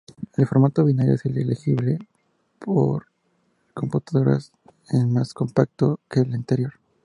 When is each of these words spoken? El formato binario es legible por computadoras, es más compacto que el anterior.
El 0.35 0.47
formato 0.47 0.83
binario 0.83 1.13
es 1.13 1.23
legible 1.25 1.99
por 2.57 3.05
computadoras, 3.75 4.51
es 4.89 5.05
más 5.05 5.31
compacto 5.35 5.99
que 6.09 6.21
el 6.21 6.33
anterior. 6.33 6.73